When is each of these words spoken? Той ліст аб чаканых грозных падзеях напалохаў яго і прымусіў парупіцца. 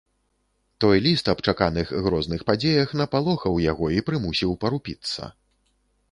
Той 0.83 1.01
ліст 1.07 1.27
аб 1.33 1.41
чаканых 1.51 1.91
грозных 2.07 2.41
падзеях 2.47 2.95
напалохаў 3.01 3.59
яго 3.65 3.89
і 3.97 4.05
прымусіў 4.09 4.55
парупіцца. 4.65 5.29